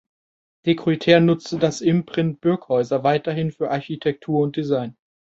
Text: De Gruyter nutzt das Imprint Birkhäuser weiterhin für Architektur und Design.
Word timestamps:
De 0.65 0.73
Gruyter 0.73 1.19
nutzt 1.19 1.61
das 1.61 1.81
Imprint 1.81 2.41
Birkhäuser 2.41 3.03
weiterhin 3.03 3.51
für 3.51 3.69
Architektur 3.69 4.41
und 4.41 4.55
Design. 4.57 4.97